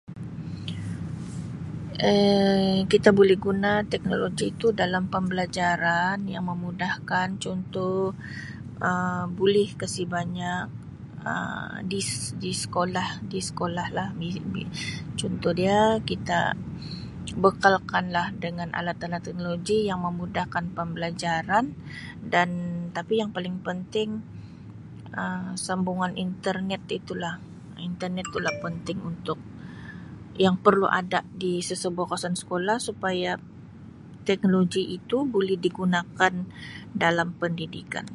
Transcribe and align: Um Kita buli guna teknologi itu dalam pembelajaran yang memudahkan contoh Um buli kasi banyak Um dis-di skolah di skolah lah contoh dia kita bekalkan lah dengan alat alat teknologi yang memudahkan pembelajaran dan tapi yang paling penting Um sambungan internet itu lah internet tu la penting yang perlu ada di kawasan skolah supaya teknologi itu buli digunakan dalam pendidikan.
Um 2.09 2.75
Kita 2.91 3.09
buli 3.17 3.35
guna 3.45 3.71
teknologi 3.91 4.45
itu 4.53 4.67
dalam 4.81 5.03
pembelajaran 5.13 6.17
yang 6.33 6.43
memudahkan 6.51 7.27
contoh 7.43 7.97
Um 8.89 9.25
buli 9.39 9.65
kasi 9.81 10.01
banyak 10.15 10.63
Um 11.31 11.65
dis-di 11.91 12.51
skolah 12.63 13.07
di 13.31 13.39
skolah 13.49 13.87
lah 13.97 14.09
contoh 15.19 15.51
dia 15.59 15.79
kita 16.09 16.39
bekalkan 17.43 18.05
lah 18.15 18.27
dengan 18.43 18.69
alat 18.79 18.97
alat 19.05 19.21
teknologi 19.27 19.77
yang 19.89 19.99
memudahkan 20.07 20.65
pembelajaran 20.77 21.65
dan 22.33 22.49
tapi 22.97 23.13
yang 23.21 23.31
paling 23.37 23.57
penting 23.67 24.09
Um 25.19 25.45
sambungan 25.67 26.13
internet 26.27 26.81
itu 26.99 27.13
lah 27.23 27.35
internet 27.89 28.25
tu 28.33 28.39
la 28.45 28.49
penting 28.65 28.97
yang 30.45 30.55
perlu 30.65 30.87
ada 30.99 31.19
di 31.39 31.51
kawasan 31.99 32.33
skolah 32.41 32.77
supaya 32.87 33.31
teknologi 34.29 34.83
itu 34.97 35.17
buli 35.33 35.55
digunakan 35.65 36.33
dalam 37.03 37.29
pendidikan. 37.41 38.05